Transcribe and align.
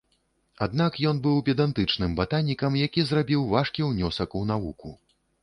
Аднак 0.65 0.95
ён 1.09 1.19
быў 1.27 1.37
педантычным 1.49 2.15
батанікам, 2.21 2.79
які 2.85 3.05
зрабіў 3.11 3.45
важкі 3.53 3.87
ўнёсак 3.91 4.37
у 4.43 4.45
навуку. 4.55 4.97